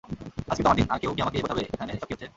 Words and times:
আজ 0.51 0.55
কিন্তু 0.57 0.67
আমার 0.69 0.77
দিন, 0.79 0.87
আর 0.93 0.99
কেউ 1.01 1.11
কি 1.15 1.19
আমাকে 1.25 1.37
বোঝাবে 1.43 1.61
এখানে 1.73 1.91
এসব 1.95 2.07
কী 2.07 2.13
হচ্ছে! 2.13 2.27